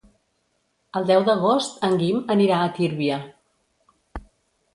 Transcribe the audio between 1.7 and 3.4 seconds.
en Guim anirà a Tírvia.